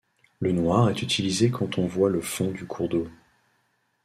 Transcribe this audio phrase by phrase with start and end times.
[0.39, 3.07] Le noir est utilisé quand on voit le fond du cours d'eau.